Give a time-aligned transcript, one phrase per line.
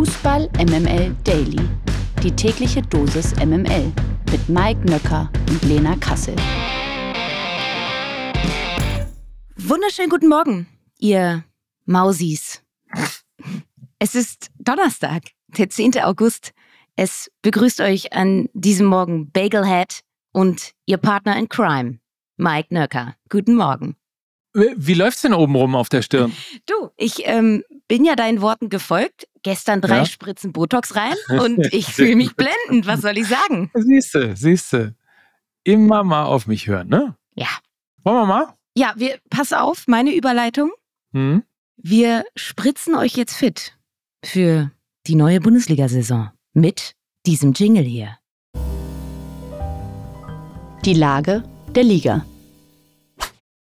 [0.00, 1.60] Fußball MML Daily.
[2.22, 3.92] Die tägliche Dosis MML
[4.32, 6.34] mit Mike Nöcker und Lena Kassel.
[9.56, 10.66] Wunderschönen guten Morgen,
[10.98, 11.44] ihr
[11.84, 12.62] Mausis.
[13.98, 16.00] Es ist Donnerstag, der 10.
[16.00, 16.52] August.
[16.96, 20.00] Es begrüßt euch an diesem Morgen Bagelhead
[20.32, 21.98] und ihr Partner in Crime,
[22.38, 23.16] Mike Nöcker.
[23.28, 23.96] Guten Morgen.
[24.54, 26.32] Wie läuft's denn oben rum auf der Stirn?
[26.64, 29.26] Du, ich ähm, bin ja deinen Worten gefolgt.
[29.42, 30.04] Gestern drei ja?
[30.06, 32.86] Spritzen Botox rein und ich fühle mich blendend.
[32.86, 33.70] Was soll ich sagen?
[33.74, 34.94] Siehste, siehste.
[35.64, 37.16] Immer mal auf mich hören, ne?
[37.34, 37.48] Ja.
[38.02, 38.54] Wollen wir mal?
[38.74, 40.70] Ja, wir, pass auf, meine Überleitung.
[41.12, 41.42] Hm?
[41.76, 43.76] Wir spritzen euch jetzt fit
[44.24, 44.70] für
[45.06, 46.94] die neue Bundesliga-Saison mit
[47.26, 48.16] diesem Jingle hier.
[50.84, 52.24] Die Lage der Liga.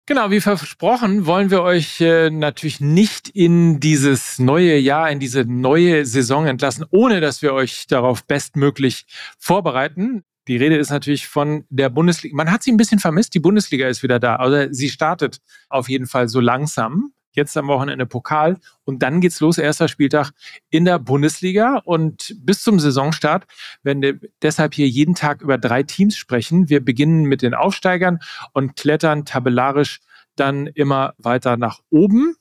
[0.09, 5.45] Genau, wie versprochen, wollen wir euch äh, natürlich nicht in dieses neue Jahr, in diese
[5.45, 9.07] neue Saison entlassen, ohne dass wir euch darauf bestmöglich
[9.37, 10.23] vorbereiten.
[10.47, 12.37] Die Rede ist natürlich von der Bundesliga.
[12.37, 13.35] Man hat sie ein bisschen vermisst.
[13.35, 14.37] Die Bundesliga ist wieder da.
[14.37, 19.41] Also sie startet auf jeden Fall so langsam jetzt am Wochenende Pokal und dann geht's
[19.41, 20.33] los, erster Spieltag
[20.71, 23.47] in der Bundesliga und bis zum Saisonstart
[23.83, 26.69] werden wir deshalb hier jeden Tag über drei Teams sprechen.
[26.69, 28.19] Wir beginnen mit den Aufsteigern
[28.53, 30.01] und klettern tabellarisch
[30.35, 32.37] dann immer weiter nach oben.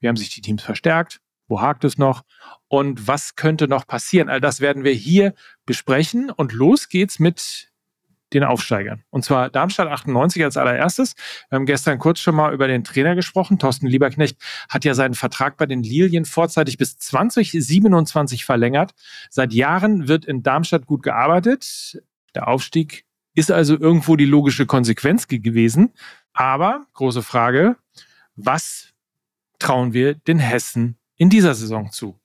[0.00, 1.20] Wie haben sich die Teams verstärkt?
[1.48, 2.22] Wo hakt es noch?
[2.68, 4.28] Und was könnte noch passieren?
[4.28, 5.34] All das werden wir hier
[5.66, 7.71] besprechen und los geht's mit
[8.34, 9.02] den Aufsteigern.
[9.10, 11.14] Und zwar Darmstadt 98 als allererstes.
[11.48, 13.58] Wir haben gestern kurz schon mal über den Trainer gesprochen.
[13.58, 14.36] Thorsten Lieberknecht
[14.68, 18.92] hat ja seinen Vertrag bei den Lilien vorzeitig bis 2027 verlängert.
[19.30, 22.02] Seit Jahren wird in Darmstadt gut gearbeitet.
[22.34, 25.92] Der Aufstieg ist also irgendwo die logische Konsequenz gewesen.
[26.32, 27.76] Aber, große Frage,
[28.36, 28.92] was
[29.58, 32.18] trauen wir den Hessen in dieser Saison zu?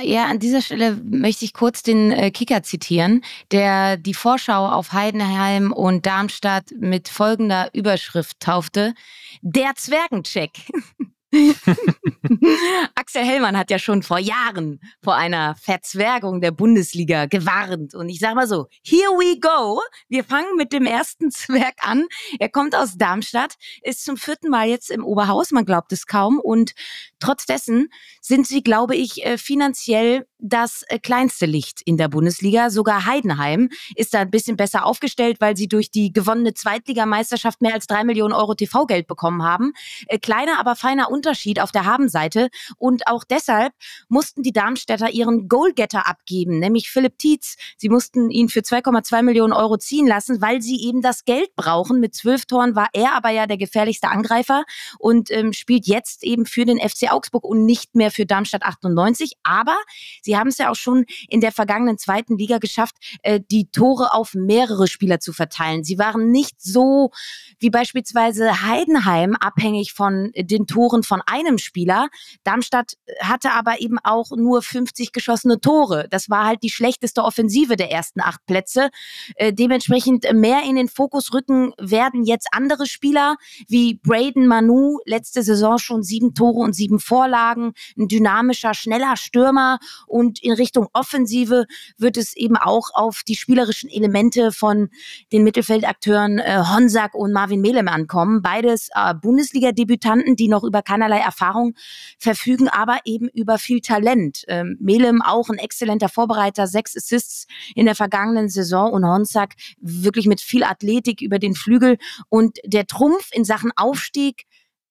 [0.00, 4.92] Ja, an dieser Stelle möchte ich kurz den äh, Kicker zitieren, der die Vorschau auf
[4.92, 8.94] Heidenheim und Darmstadt mit folgender Überschrift taufte.
[9.42, 10.52] Der Zwergencheck.
[13.02, 17.96] Axel Hellmann hat ja schon vor Jahren vor einer Verzwergung der Bundesliga gewarnt.
[17.96, 19.80] Und ich sage mal so, here we go.
[20.08, 22.06] Wir fangen mit dem ersten Zwerg an.
[22.38, 26.38] Er kommt aus Darmstadt, ist zum vierten Mal jetzt im Oberhaus, man glaubt es kaum.
[26.38, 26.74] Und
[27.18, 27.88] trotz dessen
[28.20, 32.70] sind sie, glaube ich, äh, finanziell das äh, kleinste Licht in der Bundesliga.
[32.70, 37.74] Sogar Heidenheim ist da ein bisschen besser aufgestellt, weil sie durch die gewonnene Zweitligameisterschaft mehr
[37.74, 39.72] als drei Millionen Euro TV-Geld bekommen haben.
[40.06, 42.48] Äh, kleiner, aber feiner Unterschied auf der Habenseite.
[42.76, 43.72] Und auch deshalb
[44.08, 47.56] mussten die Darmstädter ihren Goalgetter abgeben, nämlich Philipp Tietz.
[47.76, 52.00] Sie mussten ihn für 2,2 Millionen Euro ziehen lassen, weil sie eben das Geld brauchen.
[52.00, 54.64] Mit zwölf Toren war er aber ja der gefährlichste Angreifer
[54.98, 59.34] und ähm, spielt jetzt eben für den FC Augsburg und nicht mehr für Darmstadt 98.
[59.42, 59.76] Aber
[60.22, 64.12] sie haben es ja auch schon in der vergangenen zweiten Liga geschafft, äh, die Tore
[64.12, 65.84] auf mehrere Spieler zu verteilen.
[65.84, 67.10] Sie waren nicht so
[67.58, 72.08] wie beispielsweise Heidenheim abhängig von den Toren von einem Spieler.
[72.44, 72.81] Darmstadt
[73.20, 76.06] hatte aber eben auch nur 50 geschossene Tore.
[76.10, 78.90] Das war halt die schlechteste Offensive der ersten acht Plätze.
[79.36, 83.36] Äh, dementsprechend mehr in den Fokus rücken werden jetzt andere Spieler
[83.68, 89.78] wie Braden Manu, letzte Saison schon sieben Tore und sieben Vorlagen, ein dynamischer, schneller Stürmer
[90.06, 91.66] und in Richtung Offensive
[91.98, 94.88] wird es eben auch auf die spielerischen Elemente von
[95.32, 98.42] den Mittelfeldakteuren äh, Honsack und Marvin Melem ankommen.
[98.42, 101.74] Beides äh, Bundesliga-Debütanten, die noch über keinerlei Erfahrung
[102.18, 104.44] verfügen, aber eben über viel Talent.
[104.48, 110.26] Ähm, Melem auch ein exzellenter Vorbereiter, sechs Assists in der vergangenen Saison und Honsack wirklich
[110.26, 111.98] mit viel Athletik über den Flügel.
[112.28, 114.46] Und der Trumpf in Sachen Aufstieg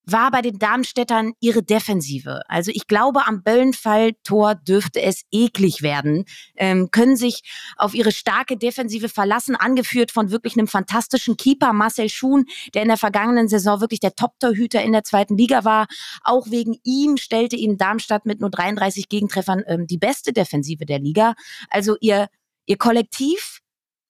[0.06, 2.42] war bei den Darmstädtern ihre Defensive.
[2.48, 6.26] Also ich glaube, am Böllenfall-Tor dürfte es eklig werden.
[6.56, 7.44] Ähm, können sich
[7.78, 12.88] auf ihre starke Defensive verlassen, angeführt von wirklich einem fantastischen Keeper, Marcel Schuhn, der in
[12.88, 15.88] der vergangenen Saison wirklich der Top-Torhüter in der zweiten Liga war.
[16.24, 21.00] Auch wegen ihm stellte ihm Darmstadt mit nur 33 Gegentreffern ähm, die beste Defensive der
[21.00, 21.36] Liga.
[21.70, 22.28] Also ihr,
[22.66, 23.60] ihr Kollektiv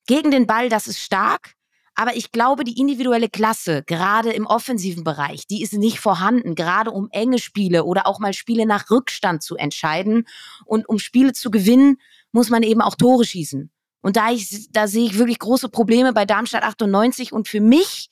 [0.07, 1.55] gegen den Ball, das ist stark.
[1.95, 6.91] Aber ich glaube, die individuelle Klasse, gerade im offensiven Bereich, die ist nicht vorhanden, gerade
[6.91, 10.25] um enge Spiele oder auch mal Spiele nach Rückstand zu entscheiden.
[10.65, 11.97] Und um Spiele zu gewinnen,
[12.31, 13.69] muss man eben auch Tore schießen.
[14.01, 17.33] Und da, ich, da sehe ich wirklich große Probleme bei Darmstadt 98.
[17.33, 18.09] Und für mich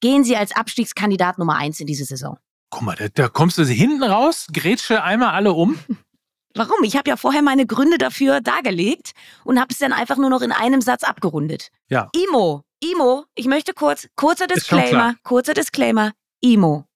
[0.00, 2.38] gehen sie als Abstiegskandidat Nummer eins in diese Saison.
[2.70, 5.78] Guck mal, da, da kommst du hinten raus, grätsche einmal alle um.
[6.54, 6.82] Warum?
[6.82, 9.12] Ich habe ja vorher meine Gründe dafür dargelegt
[9.44, 11.70] und habe es dann einfach nur noch in einem Satz abgerundet.
[11.88, 12.08] Ja.
[12.12, 16.86] Imo, Imo, ich möchte kurz, kurzer Disclaimer, kurzer Disclaimer, Imo.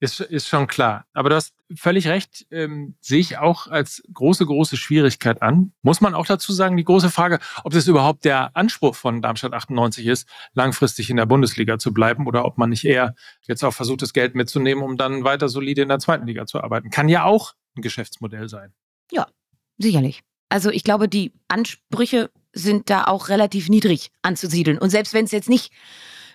[0.00, 1.06] Ist, ist schon klar.
[1.12, 5.72] Aber du hast völlig recht, ähm, sehe ich auch als große, große Schwierigkeit an.
[5.82, 9.54] Muss man auch dazu sagen, die große Frage, ob das überhaupt der Anspruch von Darmstadt
[9.54, 13.74] 98 ist, langfristig in der Bundesliga zu bleiben oder ob man nicht eher jetzt auch
[13.74, 16.90] versucht, das Geld mitzunehmen, um dann weiter solide in der zweiten Liga zu arbeiten.
[16.90, 18.72] Kann ja auch ein Geschäftsmodell sein.
[19.12, 19.28] Ja,
[19.78, 20.22] sicherlich.
[20.48, 24.78] Also ich glaube, die Ansprüche sind da auch relativ niedrig anzusiedeln.
[24.78, 25.72] Und selbst wenn es jetzt nicht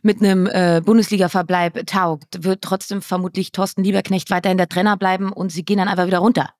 [0.03, 5.51] mit einem äh, Bundesliga-Verbleib taugt, wird trotzdem vermutlich Thorsten Lieberknecht weiterhin der Trainer bleiben und
[5.51, 6.53] sie gehen dann einfach wieder runter.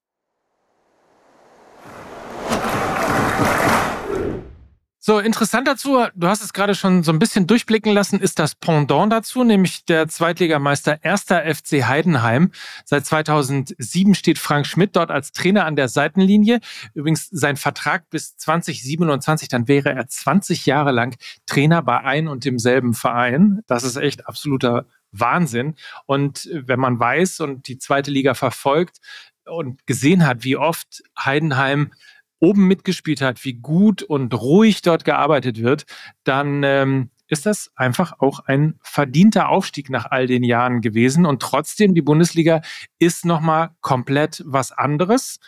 [5.05, 8.55] So, interessant dazu, du hast es gerade schon so ein bisschen durchblicken lassen, ist das
[8.55, 11.23] Pendant dazu, nämlich der Zweitligameister 1.
[11.23, 12.53] FC Heidenheim.
[12.85, 16.61] Seit 2007 steht Frank Schmidt dort als Trainer an der Seitenlinie.
[16.93, 21.17] Übrigens sein Vertrag bis 2027, dann wäre er 20 Jahre lang
[21.47, 23.59] Trainer bei ein und demselben Verein.
[23.67, 25.75] Das ist echt absoluter Wahnsinn.
[26.05, 28.99] Und wenn man weiß und die zweite Liga verfolgt
[29.43, 31.91] und gesehen hat, wie oft Heidenheim
[32.43, 35.85] oben mitgespielt hat, wie gut und ruhig dort gearbeitet wird,
[36.25, 41.25] dann ähm, ist das einfach auch ein verdienter Aufstieg nach all den Jahren gewesen.
[41.25, 42.61] Und trotzdem, die Bundesliga
[42.99, 45.39] ist nochmal komplett was anderes.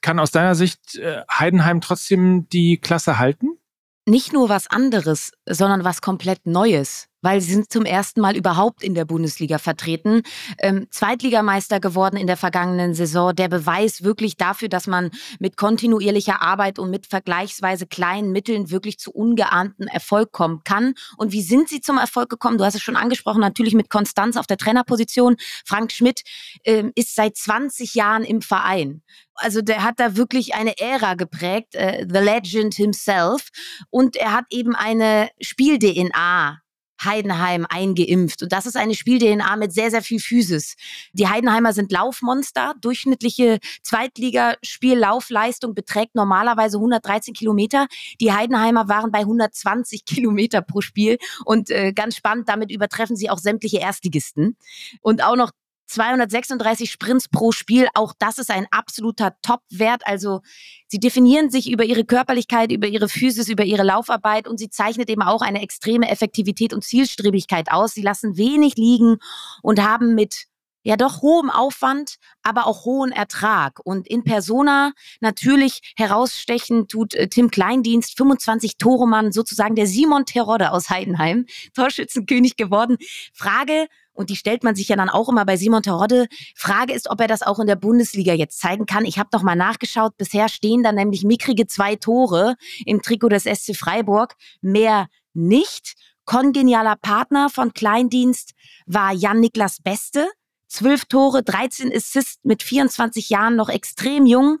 [0.00, 3.58] Kann aus deiner Sicht äh, Heidenheim trotzdem die Klasse halten?
[4.06, 8.82] Nicht nur was anderes, sondern was komplett Neues weil sie sind zum ersten Mal überhaupt
[8.82, 10.22] in der Bundesliga vertreten.
[10.58, 13.34] Ähm, Zweitligameister geworden in der vergangenen Saison.
[13.34, 18.98] Der Beweis wirklich dafür, dass man mit kontinuierlicher Arbeit und mit vergleichsweise kleinen Mitteln wirklich
[18.98, 20.94] zu ungeahntem Erfolg kommen kann.
[21.16, 22.58] Und wie sind sie zum Erfolg gekommen?
[22.58, 25.36] Du hast es schon angesprochen, natürlich mit Konstanz auf der Trainerposition.
[25.64, 26.24] Frank Schmidt
[26.64, 29.02] ähm, ist seit 20 Jahren im Verein.
[29.36, 33.48] Also der hat da wirklich eine Ära geprägt, äh, The Legend himself.
[33.88, 36.60] Und er hat eben eine Spiel-DNA
[37.02, 38.42] Heidenheim eingeimpft.
[38.42, 40.74] Und das ist eine Spiel-DNA mit sehr, sehr viel Physis.
[41.12, 42.74] Die Heidenheimer sind Laufmonster.
[42.80, 47.86] Durchschnittliche Zweitligaspiellaufleistung beträgt normalerweise 113 Kilometer.
[48.20, 51.18] Die Heidenheimer waren bei 120 Kilometer pro Spiel.
[51.44, 54.56] Und äh, ganz spannend, damit übertreffen sie auch sämtliche Erstligisten.
[55.00, 55.50] Und auch noch
[55.86, 60.06] 236 Sprints pro Spiel, auch das ist ein absoluter Top-Wert.
[60.06, 60.40] Also
[60.88, 65.10] sie definieren sich über ihre Körperlichkeit, über ihre Physis, über ihre Laufarbeit und sie zeichnet
[65.10, 67.92] eben auch eine extreme Effektivität und Zielstrebigkeit aus.
[67.92, 69.18] Sie lassen wenig liegen
[69.62, 70.46] und haben mit
[70.84, 73.80] ja doch hohem Aufwand, aber auch hohen Ertrag.
[73.82, 80.26] Und in Persona natürlich herausstechen tut äh, Tim Kleindienst, 25 Tore Mann, sozusagen der Simon
[80.26, 82.98] Terodde aus Heidenheim, Torschützenkönig geworden.
[83.32, 86.26] Frage, und die stellt man sich ja dann auch immer bei Simon Terodde.
[86.56, 89.04] Frage ist, ob er das auch in der Bundesliga jetzt zeigen kann.
[89.04, 90.16] Ich habe noch mal nachgeschaut.
[90.16, 92.54] Bisher stehen da nämlich mickrige zwei Tore
[92.86, 94.34] im Trikot des SC Freiburg.
[94.62, 95.94] Mehr nicht.
[96.24, 98.52] Kongenialer Partner von Kleindienst
[98.86, 100.28] war Jan-Niklas Beste.
[100.74, 104.58] Zwölf Tore, 13 Assists mit 24 Jahren, noch extrem jung,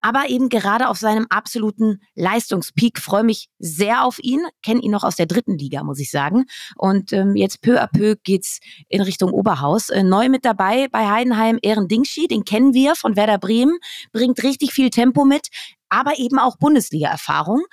[0.00, 3.00] aber eben gerade auf seinem absoluten Leistungspeak.
[3.00, 6.44] Freue mich sehr auf ihn, kenne ihn noch aus der dritten Liga, muss ich sagen.
[6.76, 9.88] Und ähm, jetzt peu à peu geht's in Richtung Oberhaus.
[9.88, 13.76] Äh, neu mit dabei bei Heidenheim Ehren Dingschi, den kennen wir von Werder Bremen,
[14.12, 15.48] bringt richtig viel Tempo mit,
[15.88, 17.64] aber eben auch Bundesliga-Erfahrung.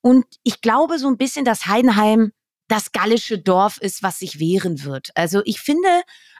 [0.00, 2.32] Und ich glaube so ein bisschen, dass Heidenheim
[2.68, 5.10] das gallische Dorf ist, was sich wehren wird.
[5.14, 5.88] Also ich finde,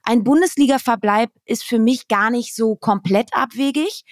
[0.04, 4.04] ein Bundesliga-Verbleib ist für mich gar nicht so komplett abwegig.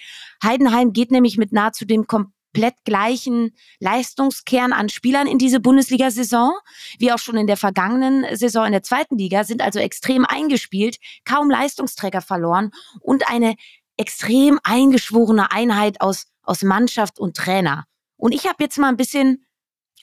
[0.43, 6.53] Heidenheim geht nämlich mit nahezu dem komplett gleichen Leistungskern an Spielern in diese Bundesliga-Saison,
[6.99, 10.97] wie auch schon in der vergangenen Saison in der zweiten Liga, sind also extrem eingespielt,
[11.25, 13.55] kaum Leistungsträger verloren und eine
[13.97, 17.85] extrem eingeschworene Einheit aus, aus Mannschaft und Trainer.
[18.17, 19.45] Und ich habe jetzt mal ein bisschen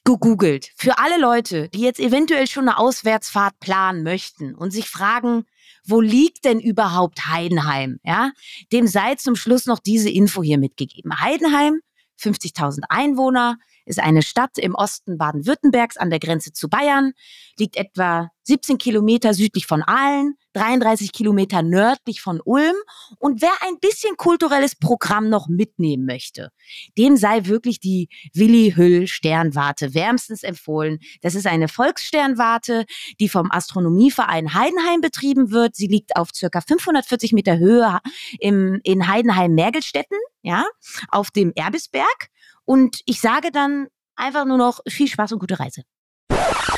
[0.04, 0.70] gegoogelt.
[0.76, 5.44] Für alle Leute, die jetzt eventuell schon eine Auswärtsfahrt planen möchten und sich fragen,
[5.84, 7.98] wo liegt denn überhaupt Heidenheim?
[8.04, 8.32] Ja,
[8.72, 11.20] dem sei zum Schluss noch diese Info hier mitgegeben.
[11.20, 11.80] Heidenheim,
[12.20, 13.56] 50.000 Einwohner,
[13.90, 17.12] ist eine Stadt im Osten Baden-Württembergs an der Grenze zu Bayern,
[17.58, 22.74] liegt etwa 17 Kilometer südlich von Aalen, 33 Kilometer nördlich von Ulm.
[23.18, 26.50] Und wer ein bisschen kulturelles Programm noch mitnehmen möchte,
[26.96, 30.98] dem sei wirklich die Willi Hüll Sternwarte wärmstens empfohlen.
[31.20, 32.86] Das ist eine Volkssternwarte,
[33.20, 35.76] die vom Astronomieverein Heidenheim betrieben wird.
[35.76, 37.98] Sie liegt auf circa 540 Meter Höhe
[38.38, 40.64] im, in Heidenheim-Mergelstetten, ja,
[41.10, 42.30] auf dem Erbisberg.
[42.70, 45.82] Und ich sage dann einfach nur noch viel Spaß und gute Reise.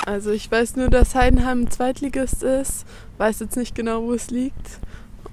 [0.06, 2.87] Also ich weiß nur, dass Heidenheim ein Zweitligist ist,
[3.18, 4.78] weiß jetzt nicht genau, wo es liegt.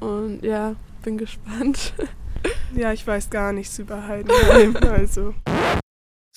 [0.02, 1.94] Und ja, bin gespannt.
[2.74, 4.76] Ja, ich weiß gar nichts über Heidenheim.
[4.82, 5.34] Also.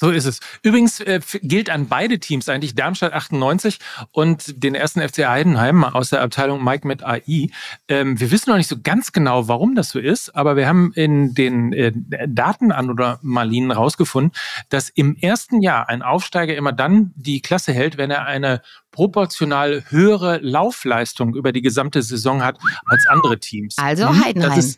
[0.02, 0.40] So ist es.
[0.64, 3.78] Übrigens äh, gilt an beide Teams eigentlich Darmstadt 98
[4.10, 7.50] und den ersten FC Heidenheim aus der Abteilung Mike mit AI.
[7.86, 10.92] Ähm, wir wissen noch nicht so ganz genau, warum das so ist, aber wir haben
[10.96, 11.92] in den äh,
[12.26, 14.32] Datenanomalien rausgefunden,
[14.70, 19.84] dass im ersten Jahr ein Aufsteiger immer dann die Klasse hält, wenn er eine proportional
[19.88, 23.78] höhere Laufleistung über die gesamte Saison hat als andere Teams.
[23.78, 24.74] Also hm, Heidenheim.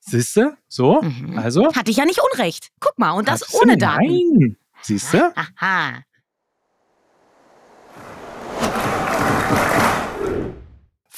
[0.00, 0.58] Siehste?
[0.68, 1.38] So, mhm.
[1.38, 1.74] also.
[1.74, 2.68] Hatte ich ja nicht unrecht.
[2.78, 4.04] Guck mal, und das Hat's ohne Daten.
[4.04, 4.56] Nein.
[4.82, 5.32] Siehst du?
[5.34, 6.02] Aha.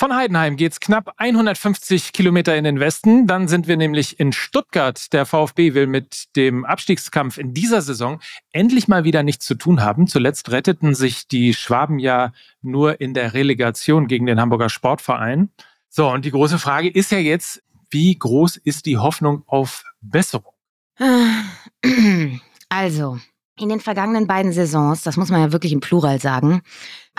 [0.01, 3.27] Von Heidenheim geht es knapp 150 Kilometer in den Westen.
[3.27, 5.13] Dann sind wir nämlich in Stuttgart.
[5.13, 8.21] Der VfB will mit dem Abstiegskampf in dieser Saison
[8.53, 10.07] endlich mal wieder nichts zu tun haben.
[10.07, 15.51] Zuletzt retteten sich die Schwaben ja nur in der Relegation gegen den Hamburger Sportverein.
[15.89, 17.61] So, und die große Frage ist ja jetzt,
[17.91, 20.55] wie groß ist die Hoffnung auf Besserung?
[22.71, 23.19] Also,
[23.61, 26.63] in den vergangenen beiden Saisons, das muss man ja wirklich im Plural sagen,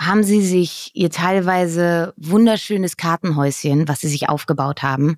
[0.00, 5.16] haben sie sich ihr teilweise wunderschönes Kartenhäuschen, was sie sich aufgebaut haben,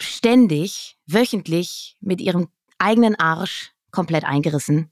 [0.00, 4.90] ständig, wöchentlich mit ihrem eigenen Arsch komplett eingerissen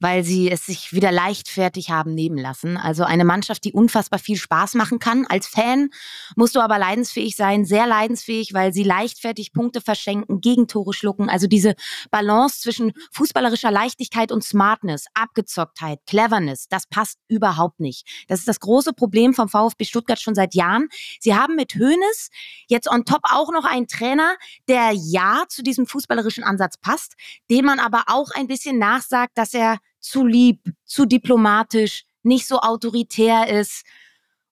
[0.00, 2.76] weil sie es sich wieder leichtfertig haben nehmen lassen.
[2.76, 5.26] Also eine Mannschaft, die unfassbar viel Spaß machen kann.
[5.26, 5.90] Als Fan
[6.36, 11.28] musst du aber leidensfähig sein, sehr leidensfähig, weil sie leichtfertig Punkte verschenken, Gegentore schlucken.
[11.28, 11.74] Also diese
[12.10, 18.06] Balance zwischen fußballerischer Leichtigkeit und Smartness, Abgezocktheit, Cleverness, das passt überhaupt nicht.
[18.28, 20.88] Das ist das große Problem vom VfB Stuttgart schon seit Jahren.
[21.20, 22.30] Sie haben mit Hoeneß
[22.68, 24.36] jetzt on top auch noch einen Trainer,
[24.68, 27.14] der ja zu diesem fußballerischen Ansatz passt,
[27.50, 32.58] dem man aber auch ein bisschen nachsagt, dass er zu lieb, zu diplomatisch, nicht so
[32.60, 33.84] autoritär ist.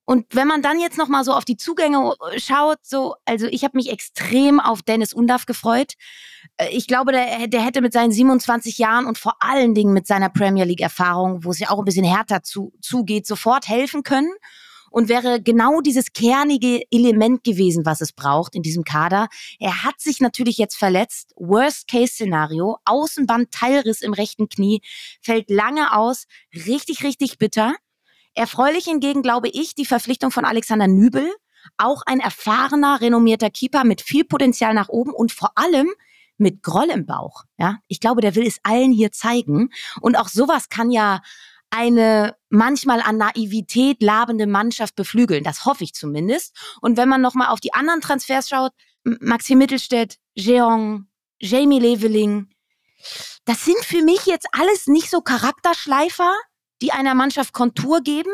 [0.05, 3.47] Und wenn man dann jetzt noch mal so auf die Zugänge äh, schaut, so, also
[3.47, 5.93] ich habe mich extrem auf Dennis Undaff gefreut.
[6.57, 10.09] Äh, ich glaube, der, der hätte mit seinen 27 Jahren und vor allen Dingen mit
[10.09, 14.03] seiner Premier League Erfahrung, wo es ja auch ein bisschen härter zu, zugeht, sofort helfen
[14.03, 14.33] können
[14.91, 19.29] und wäre genau dieses kernige Element gewesen, was es braucht in diesem Kader.
[19.59, 21.33] Er hat sich natürlich jetzt verletzt.
[21.37, 22.77] Worst-Case-Szenario.
[22.85, 24.83] Außenband Teilriss im rechten Knie.
[25.23, 26.27] Fällt lange aus.
[26.55, 27.75] Richtig, richtig bitter.
[28.35, 31.31] Erfreulich hingegen glaube ich die Verpflichtung von Alexander Nübel.
[31.77, 35.89] Auch ein erfahrener, renommierter Keeper mit viel Potenzial nach oben und vor allem
[36.39, 37.45] mit Groll im Bauch.
[37.59, 39.71] Ja, ich glaube, der will es allen hier zeigen.
[40.01, 41.21] Und auch sowas kann ja
[41.71, 45.45] eine manchmal an Naivität labende Mannschaft beflügeln.
[45.45, 46.57] Das hoffe ich zumindest.
[46.81, 48.73] Und wenn man nochmal auf die anderen Transfers schaut,
[49.05, 51.07] Maxi Mittelstädt, Jeong,
[51.41, 52.51] Jamie Leveling,
[53.45, 56.35] das sind für mich jetzt alles nicht so Charakterschleifer,
[56.83, 58.33] die einer Mannschaft Kontur geben,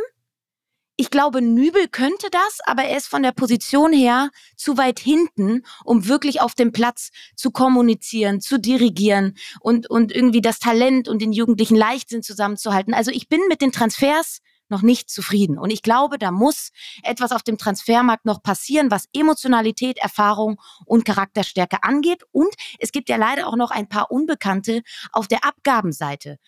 [0.97, 5.63] ich glaube, Nübel könnte das, aber er ist von der Position her zu weit hinten,
[5.85, 11.21] um wirklich auf dem Platz zu kommunizieren, zu dirigieren und, und irgendwie das Talent und
[11.21, 12.95] den jugendlichen Leichtsinn zusammenzuhalten.
[12.95, 15.59] Also ich bin mit den Transfers noch nicht zufrieden.
[15.59, 16.71] Und ich glaube, da muss
[17.03, 22.23] etwas auf dem Transfermarkt noch passieren, was Emotionalität, Erfahrung und Charakterstärke angeht.
[22.33, 26.39] Und es gibt ja leider auch noch ein paar Unbekannte auf der Abgabenseite.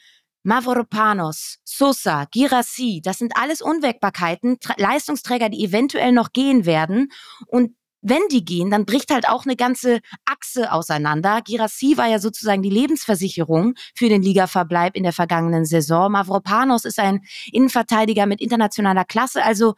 [0.49, 7.12] Mavropanos, Sosa, Girassi, das sind alles Unwägbarkeiten, Tra Leistungsträger, die eventuell noch gehen werden.
[7.49, 11.43] Und wenn die gehen, dann bricht halt auch eine ganze Achse auseinander.
[11.43, 16.11] Girassi war ja sozusagen die Lebensversicherung für den Ligaverbleib in der vergangenen Saison.
[16.11, 17.21] Mavropanos ist ein
[17.52, 19.45] Innenverteidiger mit internationaler Klasse.
[19.45, 19.75] Also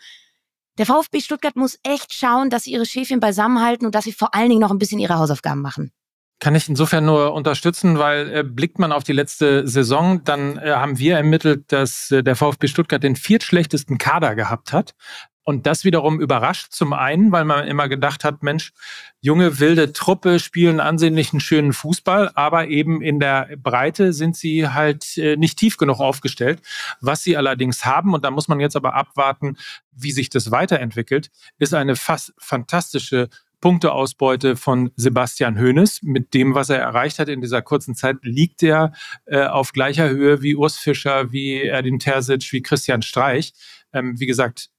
[0.79, 4.37] der VfB Stuttgart muss echt schauen, dass sie ihre Schäfchen beisammenhalten und dass sie vor
[4.37, 5.91] allen Dingen noch ein bisschen ihre Hausaufgaben machen.
[6.41, 10.73] Kann ich insofern nur unterstützen, weil äh, blickt man auf die letzte Saison, dann äh,
[10.73, 14.95] haben wir ermittelt, dass äh, der VfB Stuttgart den viertschlechtesten Kader gehabt hat.
[15.43, 18.73] Und das wiederum überrascht zum einen, weil man immer gedacht hat, Mensch,
[19.21, 25.19] junge, wilde Truppe spielen ansehnlichen, schönen Fußball, aber eben in der Breite sind sie halt
[25.19, 26.63] äh, nicht tief genug aufgestellt.
[27.01, 29.57] Was sie allerdings haben, und da muss man jetzt aber abwarten,
[29.93, 33.29] wie sich das weiterentwickelt, ist eine fast fantastische
[33.61, 36.03] Punkteausbeute von Sebastian Hoeneß.
[36.03, 38.93] Mit dem, was er erreicht hat in dieser kurzen Zeit, liegt er
[39.27, 43.53] äh, auf gleicher Höhe wie Urs Fischer, wie Erdin Terzic, wie Christian Streich.
[43.93, 44.71] Ähm, wie gesagt,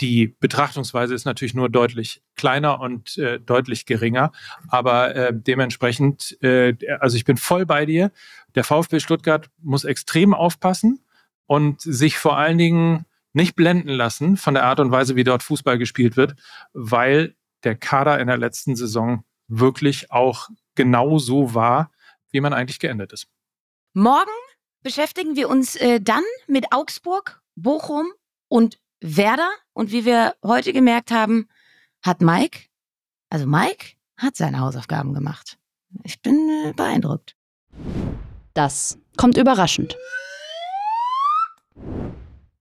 [0.00, 4.30] die Betrachtungsweise ist natürlich nur deutlich kleiner und äh, deutlich geringer,
[4.68, 8.12] aber äh, dementsprechend, äh, also ich bin voll bei dir.
[8.54, 11.00] Der VfB Stuttgart muss extrem aufpassen
[11.46, 15.42] und sich vor allen Dingen nicht blenden lassen von der Art und Weise, wie dort
[15.42, 16.34] Fußball gespielt wird,
[16.72, 21.90] weil der Kader in der letzten Saison wirklich auch genau so war,
[22.30, 23.26] wie man eigentlich geendet ist.
[23.94, 24.30] Morgen
[24.82, 28.06] beschäftigen wir uns äh, dann mit Augsburg, Bochum
[28.48, 29.50] und Werder.
[29.72, 31.48] Und wie wir heute gemerkt haben,
[32.02, 32.68] hat Mike,
[33.30, 35.58] also Mike, hat seine Hausaufgaben gemacht.
[36.04, 37.36] Ich bin äh, beeindruckt.
[38.54, 39.96] Das kommt überraschend.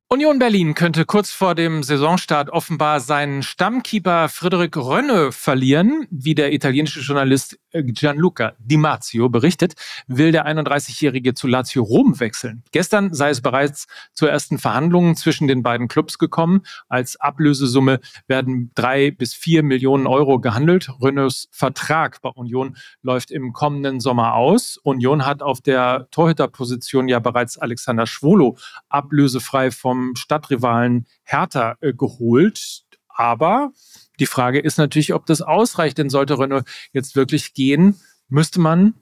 [0.09, 6.07] Union Berlin könnte kurz vor dem Saisonstart offenbar seinen Stammkeeper Frederik Rönne verlieren.
[6.09, 9.73] Wie der italienische Journalist Gianluca Di Marzio berichtet,
[10.07, 12.63] will der 31-Jährige zu Lazio Rom wechseln.
[12.71, 16.61] Gestern sei es bereits zu ersten Verhandlungen zwischen den beiden Clubs gekommen.
[16.87, 20.89] Als Ablösesumme werden drei bis vier Millionen Euro gehandelt.
[21.01, 24.79] Rönnes Vertrag bei Union läuft im kommenden Sommer aus.
[24.83, 31.93] Union hat auf der Torhüterposition ja bereits Alexander Schwolo ablösefrei vom vom Stadtrivalen Hertha äh,
[31.93, 32.83] geholt.
[33.09, 33.71] Aber
[34.19, 37.99] die Frage ist natürlich, ob das ausreicht, denn sollte Renault jetzt wirklich gehen,
[38.29, 38.93] müsste man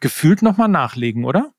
[0.00, 1.52] gefühlt nochmal nachlegen, oder?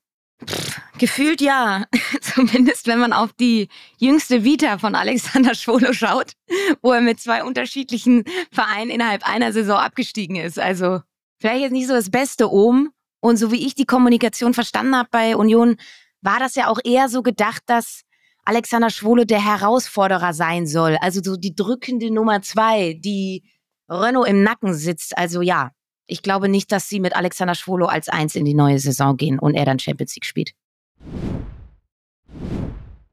[0.97, 1.85] gefühlt ja.
[2.21, 6.33] Zumindest wenn man auf die jüngste Vita von Alexander Schwolo schaut,
[6.81, 10.59] wo er mit zwei unterschiedlichen Vereinen innerhalb einer Saison abgestiegen ist.
[10.59, 11.01] Also
[11.39, 12.89] vielleicht jetzt nicht so das Beste oben.
[13.21, 15.77] Und so wie ich die Kommunikation verstanden habe bei Union,
[16.21, 18.03] war das ja auch eher so gedacht, dass
[18.45, 20.97] Alexander Schwole der Herausforderer sein soll.
[20.97, 23.43] Also so die drückende Nummer zwei, die
[23.89, 25.17] Renault im Nacken sitzt.
[25.17, 25.71] Also ja,
[26.07, 29.39] ich glaube nicht, dass sie mit Alexander Schwolo als Eins in die neue Saison gehen
[29.39, 30.53] und er dann Champions League spielt.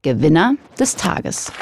[0.02, 1.52] Gewinner des Tages.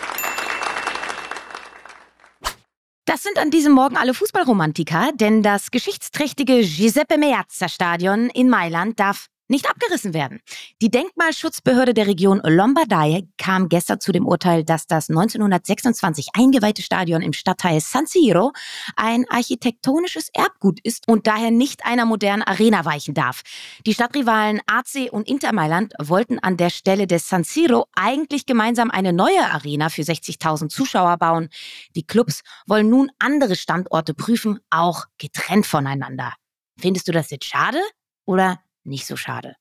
[3.04, 9.00] Das sind an diesem Morgen alle Fußballromantiker, denn das geschichtsträchtige Giuseppe Meazza Stadion in Mailand
[9.00, 10.40] darf nicht abgerissen werden.
[10.80, 17.22] Die Denkmalschutzbehörde der Region Lombardei kam gestern zu dem Urteil, dass das 1926 eingeweihte Stadion
[17.22, 18.52] im Stadtteil San Siro
[18.96, 23.42] ein architektonisches Erbgut ist und daher nicht einer modernen Arena weichen darf.
[23.86, 28.90] Die Stadtrivalen AC und Inter Mailand wollten an der Stelle des San Siro eigentlich gemeinsam
[28.90, 31.48] eine neue Arena für 60.000 Zuschauer bauen.
[31.96, 36.34] Die Clubs wollen nun andere Standorte prüfen, auch getrennt voneinander.
[36.78, 37.80] Findest du das jetzt schade
[38.24, 39.56] oder nicht so schade.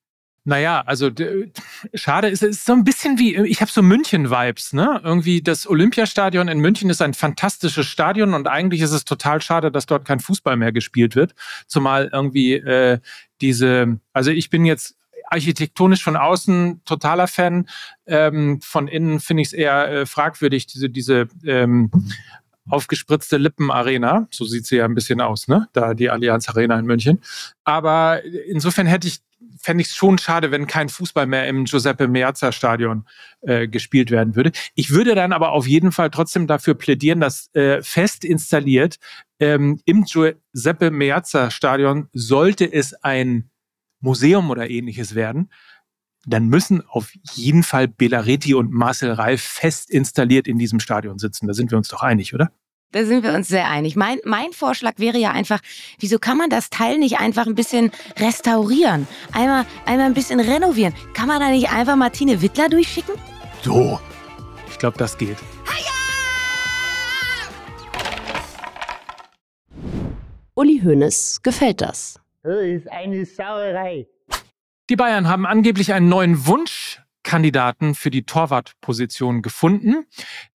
[0.48, 1.12] Naja, also
[1.94, 5.02] schade ist, ist so ein bisschen wie, ich habe so München-Vibes, ne?
[5.04, 9.74] Irgendwie das Olympiastadion in München ist ein fantastisches Stadion und eigentlich ist es total schade,
[9.74, 11.36] dass dort kein Fußball mehr gespielt wird.
[11.68, 13.00] Zumal irgendwie äh,
[13.42, 14.96] diese, also ich bin jetzt
[15.30, 17.68] architektonisch von außen totaler Fan.
[18.06, 21.92] Ähm, von innen finde ich es eher äh, fragwürdig, diese, diese ähm,
[22.70, 24.28] aufgespritzte Lippenarena.
[24.32, 25.68] So sieht sie ja ein bisschen aus, ne?
[25.74, 27.22] Da die Allianz Arena in München.
[27.64, 29.20] Aber insofern hätte ich,
[29.60, 33.06] fände ich es schon schade, wenn kein Fußball mehr im Giuseppe Meazza Stadion
[33.42, 34.52] äh, gespielt werden würde.
[34.76, 38.98] Ich würde dann aber auf jeden Fall trotzdem dafür plädieren, dass äh, fest installiert
[39.40, 43.50] ähm, im Giuseppe Meazza Stadion sollte es ein
[44.00, 45.52] Museum oder ähnliches werden,
[46.28, 51.48] dann müssen auf jeden Fall Bellaretti und Marcel Reif fest installiert in diesem Stadion sitzen.
[51.48, 52.52] Da sind wir uns doch einig, oder?
[52.92, 53.96] Da sind wir uns sehr einig.
[53.96, 55.60] Mein, mein Vorschlag wäre ja einfach,
[56.00, 59.08] wieso kann man das Teil nicht einfach ein bisschen restaurieren?
[59.34, 60.94] Einmal, einmal ein bisschen renovieren.
[61.14, 63.16] Kann man da nicht einfach Martine Wittler durchschicken?
[63.62, 64.00] So,
[64.70, 65.38] ich glaube, das geht.
[70.56, 72.20] Uli Hoeneß gefällt das.
[72.42, 74.08] Das ist eine Sauerei.
[74.90, 80.06] Die Bayern haben angeblich einen neuen Wunschkandidaten für die Torwartposition gefunden.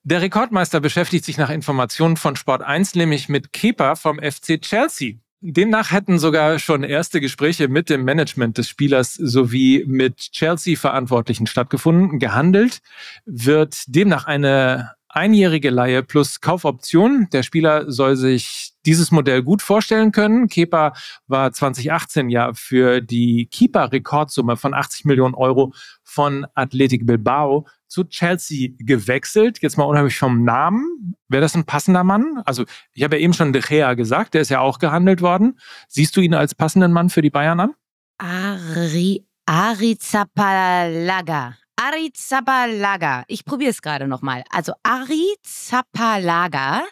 [0.04, 5.16] Der Rekordmeister beschäftigt sich nach Informationen von Sport 1 nämlich mit Kepa vom FC Chelsea.
[5.44, 12.20] Demnach hätten sogar schon erste Gespräche mit dem Management des Spielers sowie mit Chelsea-Verantwortlichen stattgefunden.
[12.20, 12.80] Gehandelt
[13.26, 17.28] wird demnach eine einjährige Leihe plus Kaufoption.
[17.32, 20.48] Der Spieler soll sich dieses Modell gut vorstellen können.
[20.48, 20.94] Kepa
[21.26, 25.72] war 2018 ja für die Keeper-Rekordsumme von 80 Millionen Euro
[26.02, 29.58] von Athletic Bilbao zu Chelsea gewechselt.
[29.60, 31.14] Jetzt mal unheimlich vom Namen.
[31.28, 32.42] Wäre das ein passender Mann?
[32.46, 35.58] Also ich habe ja eben schon De Gea gesagt, der ist ja auch gehandelt worden.
[35.88, 37.74] Siehst du ihn als passenden Mann für die Bayern an?
[38.18, 41.56] Ari, Ari Zapalaga.
[41.84, 43.24] Ari Zapalaga.
[43.26, 44.44] Ich probiere es gerade nochmal.
[44.50, 46.84] Also Ari Zapalaga.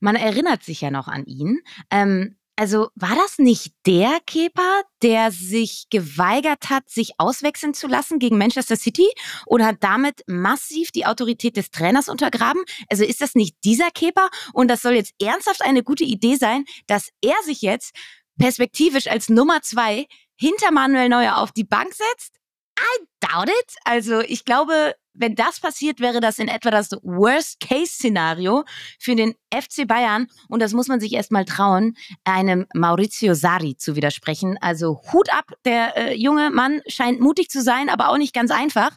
[0.00, 1.62] Man erinnert sich ja noch an ihn.
[1.90, 8.18] Ähm, also war das nicht der Kepa, der sich geweigert hat, sich auswechseln zu lassen
[8.18, 9.08] gegen Manchester City
[9.46, 12.62] und hat damit massiv die Autorität des Trainers untergraben?
[12.90, 14.28] Also ist das nicht dieser Kepa?
[14.52, 17.94] Und das soll jetzt ernsthaft eine gute Idee sein, dass er sich jetzt
[18.38, 22.37] perspektivisch als Nummer zwei hinter Manuel Neuer auf die Bank setzt?
[22.78, 23.74] I doubt it.
[23.84, 28.64] Also ich glaube, wenn das passiert, wäre das in etwa das Worst-Case-Szenario
[28.98, 30.28] für den FC Bayern.
[30.48, 34.56] Und das muss man sich erstmal trauen, einem Maurizio Sari zu widersprechen.
[34.60, 38.50] Also Hut ab, der äh, junge Mann scheint mutig zu sein, aber auch nicht ganz
[38.50, 38.96] einfach.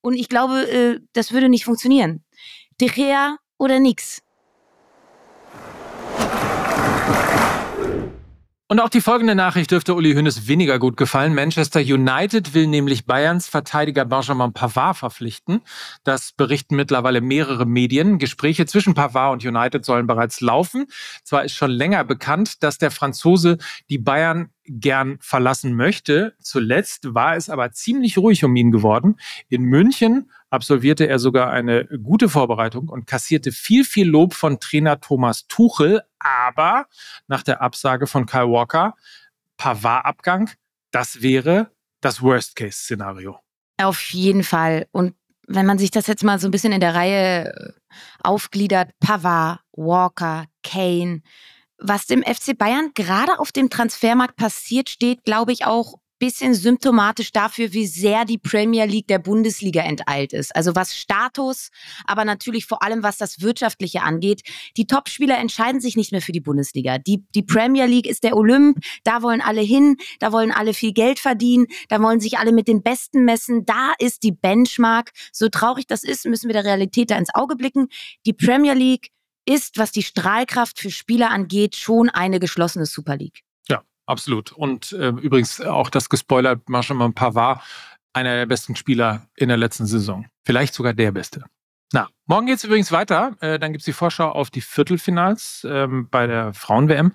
[0.00, 2.24] Und ich glaube, äh, das würde nicht funktionieren.
[2.80, 4.22] De Gea oder nix.
[8.70, 11.34] Und auch die folgende Nachricht dürfte Uli Hoeneß weniger gut gefallen.
[11.34, 15.62] Manchester United will nämlich Bayerns Verteidiger Benjamin Pavard verpflichten.
[16.04, 18.18] Das berichten mittlerweile mehrere Medien.
[18.18, 20.84] Gespräche zwischen Pavard und United sollen bereits laufen.
[21.24, 23.56] Zwar ist schon länger bekannt, dass der Franzose
[23.88, 26.34] die Bayern gern verlassen möchte.
[26.38, 29.16] Zuletzt war es aber ziemlich ruhig um ihn geworden.
[29.48, 35.00] In München absolvierte er sogar eine gute Vorbereitung und kassierte viel, viel Lob von Trainer
[35.00, 36.02] Thomas Tuchel.
[36.18, 36.86] Aber
[37.26, 38.94] nach der Absage von Kyle Walker,
[39.56, 40.50] Pavard-Abgang,
[40.90, 43.38] das wäre das Worst-Case-Szenario.
[43.78, 44.86] Auf jeden Fall.
[44.92, 45.14] Und
[45.46, 47.72] wenn man sich das jetzt mal so ein bisschen in der Reihe äh,
[48.22, 51.22] aufgliedert, Pavard, Walker, Kane,
[51.78, 57.32] was dem FC Bayern gerade auf dem Transfermarkt passiert, steht, glaube ich, auch bisschen symptomatisch
[57.32, 60.54] dafür, wie sehr die Premier League der Bundesliga enteilt ist.
[60.54, 61.70] Also was Status,
[62.06, 64.42] aber natürlich vor allem was das Wirtschaftliche angeht.
[64.76, 66.98] Die Topspieler entscheiden sich nicht mehr für die Bundesliga.
[66.98, 70.92] Die, die Premier League ist der Olymp, da wollen alle hin, da wollen alle viel
[70.92, 75.12] Geld verdienen, da wollen sich alle mit den Besten messen, da ist die Benchmark.
[75.32, 77.88] So traurig das ist, müssen wir der Realität da ins Auge blicken.
[78.26, 79.10] Die Premier League
[79.44, 83.42] ist, was die Strahlkraft für Spieler angeht, schon eine geschlossene Super League.
[84.08, 84.52] Absolut.
[84.52, 87.60] Und äh, übrigens auch das gespoilert, Marshall Pavard,
[88.14, 90.24] einer der besten Spieler in der letzten Saison.
[90.44, 91.44] Vielleicht sogar der beste.
[91.92, 93.36] Na, morgen geht es übrigens weiter.
[93.40, 97.12] Äh, dann gibt es die Vorschau auf die Viertelfinals ähm, bei der Frauen-WM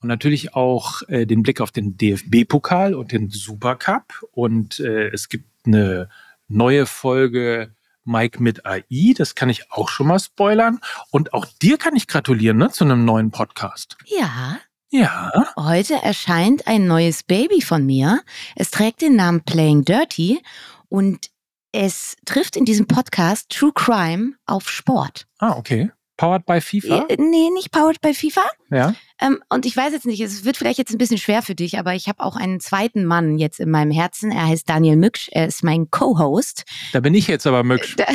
[0.00, 4.26] und natürlich auch äh, den Blick auf den DFB-Pokal und den Supercup.
[4.32, 6.08] Und äh, es gibt eine
[6.48, 7.74] neue Folge
[8.04, 9.12] Mike mit AI.
[9.14, 10.80] Das kann ich auch schon mal spoilern.
[11.10, 13.98] Und auch dir kann ich gratulieren ne, zu einem neuen Podcast.
[14.06, 14.58] Ja,
[14.92, 15.30] Ja.
[15.56, 18.22] Heute erscheint ein neues Baby von mir.
[18.56, 20.40] Es trägt den Namen Playing Dirty
[20.88, 21.30] und
[21.70, 25.28] es trifft in diesem Podcast True Crime auf Sport.
[25.38, 25.92] Ah, okay.
[26.16, 27.06] Powered by FIFA?
[27.18, 28.42] Nee, nicht powered by FIFA.
[28.70, 28.94] Ja.
[29.20, 31.78] Ähm, und ich weiß jetzt nicht, es wird vielleicht jetzt ein bisschen schwer für dich,
[31.78, 34.32] aber ich habe auch einen zweiten Mann jetzt in meinem Herzen.
[34.32, 35.28] Er heißt Daniel Mücksch.
[35.30, 36.64] Er ist mein Co-Host.
[36.92, 37.94] Da bin ich jetzt aber Mücksch.
[37.96, 38.08] Der,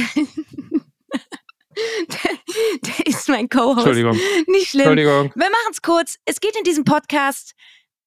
[2.09, 2.31] der,
[2.97, 3.85] der ist mein Co-Host.
[3.85, 4.19] Entschuldigung.
[4.47, 4.87] Nicht schlimm.
[4.87, 5.31] Entschuldigung.
[5.35, 6.17] Wir machen es kurz.
[6.25, 7.53] Es geht in diesem Podcast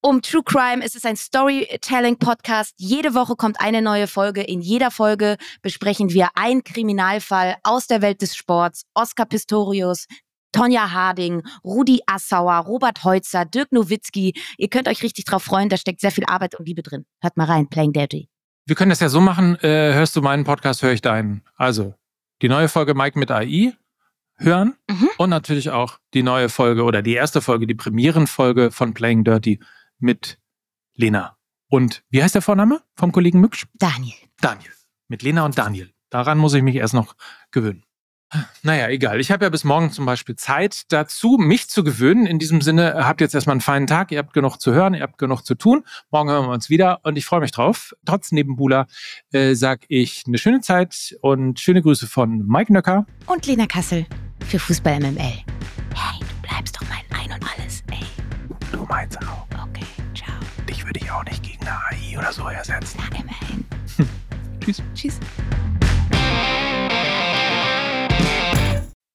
[0.00, 0.84] um True Crime.
[0.84, 2.74] Es ist ein Storytelling-Podcast.
[2.76, 4.42] Jede Woche kommt eine neue Folge.
[4.42, 8.84] In jeder Folge besprechen wir einen Kriminalfall aus der Welt des Sports.
[8.94, 10.06] Oscar Pistorius,
[10.52, 14.34] Tonja Harding, Rudi Assauer, Robert Heutzer, Dirk Nowitzki.
[14.56, 15.68] Ihr könnt euch richtig drauf freuen.
[15.68, 17.04] Da steckt sehr viel Arbeit und Liebe drin.
[17.20, 17.68] Hört mal rein.
[17.68, 18.28] Playing Dirty.
[18.66, 21.42] Wir können das ja so machen, äh, hörst du meinen Podcast, höre ich deinen.
[21.56, 21.94] Also,
[22.42, 23.74] die neue Folge Mike mit AI
[24.36, 25.08] hören Mhm.
[25.18, 29.58] und natürlich auch die neue Folge oder die erste Folge, die Premierenfolge von Playing Dirty
[29.98, 30.38] mit
[30.94, 31.36] Lena.
[31.68, 33.66] Und wie heißt der Vorname vom Kollegen Mücksch?
[33.74, 34.14] Daniel.
[34.40, 34.70] Daniel.
[35.08, 35.92] Mit Lena und Daniel.
[36.10, 37.14] Daran muss ich mich erst noch
[37.50, 37.84] gewöhnen.
[38.62, 39.20] Naja, egal.
[39.20, 42.26] Ich habe ja bis morgen zum Beispiel Zeit dazu, mich zu gewöhnen.
[42.26, 44.12] In diesem Sinne, habt jetzt erstmal einen feinen Tag.
[44.12, 45.82] Ihr habt genug zu hören, ihr habt genug zu tun.
[46.10, 47.94] Morgen hören wir uns wieder und ich freue mich drauf.
[48.04, 48.86] Trotz Nebenbuhler
[49.32, 53.06] äh, sage ich eine schöne Zeit und schöne Grüße von Mike Nöcker.
[53.26, 54.04] Und Lena Kassel
[54.46, 55.16] für Fußball MML.
[55.94, 57.82] Hey, du bleibst doch mein Ein und Alles.
[57.90, 58.04] Ey,
[58.72, 59.46] Du meinst auch.
[59.62, 60.34] okay, ciao.
[60.68, 62.98] Dich würde ich auch nicht gegen eine AI oder so ersetzen.
[63.10, 63.64] Na, immerhin.
[64.60, 64.82] Tschüss.
[64.94, 65.18] Tschüss.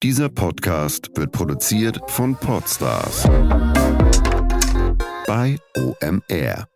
[0.03, 3.23] Dieser Podcast wird produziert von Podstars
[5.25, 6.67] bei OMR.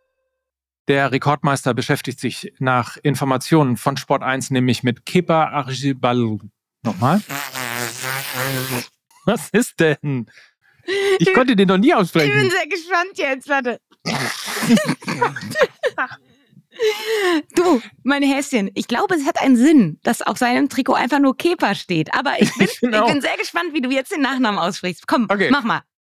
[0.88, 6.40] Der Rekordmeister beschäftigt sich nach Informationen von Sport 1 nämlich mit Kepa Archibald.
[6.82, 7.20] Nochmal.
[9.26, 10.30] Was ist denn?
[11.18, 12.50] Ich konnte den noch nie Ich bin aussprechen.
[12.50, 13.78] sehr gespannt jetzt, warte.
[17.54, 21.36] du, mein Häschen, ich glaube, es hat einen Sinn, dass auf seinem Trikot einfach nur
[21.36, 22.14] Kepa steht.
[22.14, 25.06] Aber ich bin, Ich ich bin sehr gespannt, wie du jetzt den Nachnamen aussprichst.
[25.06, 25.48] Komm, Okay.
[25.50, 25.82] mach mal.